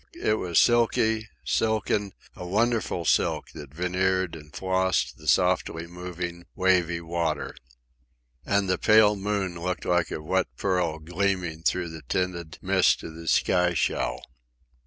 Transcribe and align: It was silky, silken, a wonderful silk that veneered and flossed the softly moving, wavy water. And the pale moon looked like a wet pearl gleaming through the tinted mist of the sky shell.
It 0.19 0.39
was 0.39 0.57
silky, 0.57 1.29
silken, 1.45 2.13
a 2.35 2.43
wonderful 2.43 3.05
silk 3.05 3.51
that 3.51 3.71
veneered 3.71 4.35
and 4.35 4.51
flossed 4.51 5.17
the 5.19 5.27
softly 5.27 5.85
moving, 5.85 6.47
wavy 6.55 6.99
water. 6.99 7.55
And 8.43 8.67
the 8.67 8.79
pale 8.79 9.15
moon 9.15 9.53
looked 9.61 9.85
like 9.85 10.09
a 10.09 10.19
wet 10.23 10.47
pearl 10.57 10.97
gleaming 10.97 11.61
through 11.61 11.89
the 11.89 12.01
tinted 12.01 12.57
mist 12.63 13.03
of 13.03 13.13
the 13.13 13.27
sky 13.27 13.75
shell. 13.75 14.23